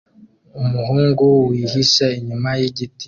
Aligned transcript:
Umuhungu 0.61 1.25
wihishe 1.49 2.05
inyuma 2.19 2.49
yigiti 2.59 2.99